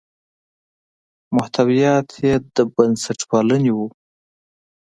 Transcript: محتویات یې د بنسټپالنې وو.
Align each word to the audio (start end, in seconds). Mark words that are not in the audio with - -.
محتویات 1.35 2.07
یې 2.25 2.33
د 2.55 2.57
بنسټپالنې 2.75 3.71
وو. 3.77 3.87